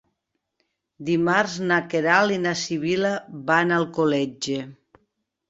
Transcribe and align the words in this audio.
Dimarts 1.09 1.57
na 1.71 1.77
Queralt 1.91 2.35
i 2.39 2.41
na 2.47 2.55
Sibil·la 2.63 3.13
van 3.53 3.75
a 3.75 3.79
Alcoletge. 3.83 4.59